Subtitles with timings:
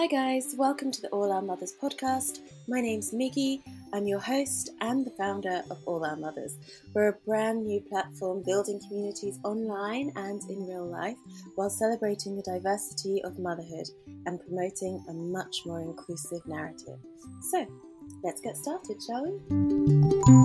[0.00, 2.38] Hi, guys, welcome to the All Our Mothers podcast.
[2.66, 3.60] My name's Miggy.
[3.92, 6.56] I'm your host and the founder of All Our Mothers.
[6.94, 11.18] We're a brand new platform building communities online and in real life
[11.54, 13.90] while celebrating the diversity of motherhood
[14.24, 16.98] and promoting a much more inclusive narrative.
[17.50, 17.66] So,
[18.24, 20.39] let's get started, shall we?